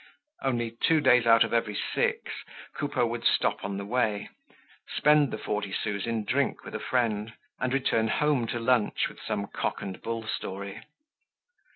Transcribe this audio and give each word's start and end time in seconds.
Only, 0.41 0.71
two 0.71 0.99
days 0.99 1.27
out 1.27 1.43
of 1.43 1.53
every 1.53 1.75
six, 1.75 2.31
Coupeau 2.73 3.05
would 3.05 3.23
stop 3.23 3.63
on 3.63 3.77
the 3.77 3.85
way, 3.85 4.29
spend 4.95 5.29
the 5.29 5.37
forty 5.37 5.71
sous 5.71 6.07
in 6.07 6.25
drink 6.25 6.63
with 6.65 6.73
a 6.73 6.79
friend, 6.79 7.31
and 7.59 7.71
return 7.71 8.07
home 8.07 8.47
to 8.47 8.57
lunch, 8.59 9.07
with 9.07 9.21
some 9.21 9.45
cock 9.45 9.83
and 9.83 10.01
bull 10.01 10.25
story. 10.27 10.81